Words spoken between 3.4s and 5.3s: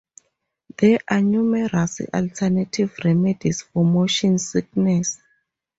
for motion sickness.